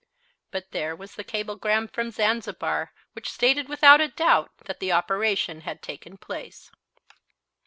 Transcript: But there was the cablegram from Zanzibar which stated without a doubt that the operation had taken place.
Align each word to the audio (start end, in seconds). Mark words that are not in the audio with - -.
But 0.49 0.71
there 0.71 0.95
was 0.95 1.13
the 1.13 1.23
cablegram 1.23 1.87
from 1.87 2.09
Zanzibar 2.09 2.91
which 3.13 3.29
stated 3.29 3.69
without 3.69 4.01
a 4.01 4.07
doubt 4.07 4.49
that 4.65 4.79
the 4.79 4.91
operation 4.91 5.61
had 5.61 5.83
taken 5.83 6.17
place. 6.17 6.71